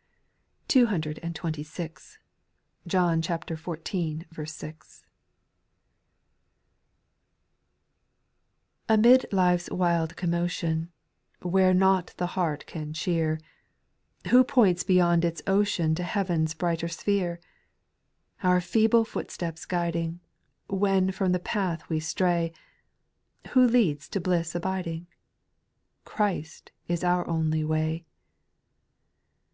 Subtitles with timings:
[0.00, 2.18] */;/ 226.
[2.86, 4.48] John xiv.
[4.48, 5.06] 6.
[5.06, 5.08] 1.
[8.88, 10.90] A MID life's wild commotion,
[11.42, 13.38] JLX Where nought the heart can cheer,
[14.30, 17.38] Who points beyond its ocean To heaven's brighter sphere?
[18.42, 20.20] Our feeble footsteps guiding,
[20.68, 22.54] When from the path we stray,
[23.50, 25.06] Who leads to bliss abiding?—
[26.06, 28.06] Christ is our only Way.